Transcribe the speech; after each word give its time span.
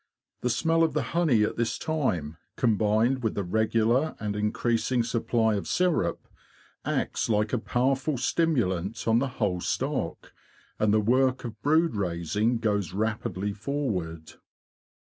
The 0.41 0.49
smell 0.49 0.81
of 0.81 0.93
the 0.93 1.03
honey 1.13 1.43
at 1.43 1.57
this 1.57 1.77
time, 1.77 2.37
combined 2.57 3.21
with 3.21 3.35
the 3.35 3.43
regular 3.43 4.15
and 4.19 4.35
increasing 4.35 5.03
supply 5.03 5.53
of 5.53 5.67
syrup, 5.67 6.27
acts 6.83 7.29
like 7.29 7.53
a 7.53 7.59
powerful! 7.59 8.17
stimulant 8.17 9.07
on 9.07 9.19
the 9.19 9.27
whole 9.37 9.61
stock, 9.61 10.33
and 10.79 10.91
the 10.91 10.99
work 10.99 11.43
of 11.45 11.61
brood 11.61 11.95
raising 11.95 12.57
goes 12.57 12.93
rapidly 12.93 13.53
forward. 13.53 14.33